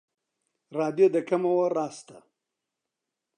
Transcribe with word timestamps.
ڕادیۆ 0.77 1.07
دەکەمەوە، 1.15 1.65
ڕاستە 1.75 2.17